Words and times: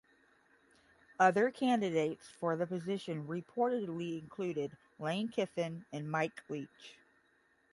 Other 1.19 1.51
candidates 1.51 2.27
for 2.27 2.55
the 2.55 2.65
position 2.65 3.27
reportedly 3.27 4.19
included 4.19 4.75
Lane 4.97 5.27
Kiffin 5.27 5.85
and 5.93 6.09
Mike 6.09 6.41
Leach. 6.49 6.95